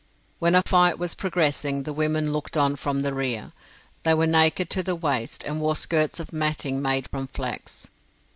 [0.39, 3.51] When a fight was progressing the women looked on from the rear.
[4.01, 7.87] They were naked to the waist, and wore skirts of matting made from flax.